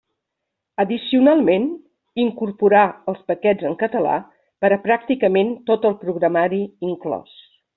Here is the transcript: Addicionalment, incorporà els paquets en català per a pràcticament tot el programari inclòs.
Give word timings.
Addicionalment, 0.83 1.67
incorporà 2.23 2.81
els 3.13 3.21
paquets 3.33 3.69
en 3.71 3.77
català 3.83 4.17
per 4.65 4.73
a 4.73 4.81
pràcticament 4.87 5.53
tot 5.69 5.87
el 5.91 5.99
programari 6.07 6.65
inclòs. 6.91 7.37